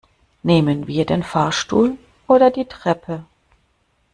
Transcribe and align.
Nehmen 0.41 0.87
wir 0.87 1.05
den 1.05 1.21
Fahrstuhl 1.21 1.95
oder 2.27 2.49
die 2.49 2.65
Treppe? 2.65 3.23